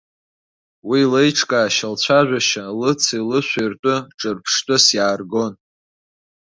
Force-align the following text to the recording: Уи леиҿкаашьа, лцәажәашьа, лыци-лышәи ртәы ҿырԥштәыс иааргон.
Уи 0.89 1.01
леиҿкаашьа, 1.11 1.87
лцәажәашьа, 1.93 2.63
лыци-лышәи 2.79 3.67
ртәы 3.71 3.95
ҿырԥштәыс 4.19 4.85
иааргон. 4.97 5.53